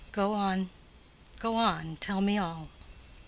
[0.13, 0.71] "Go on,
[1.37, 2.69] go on: tell me all."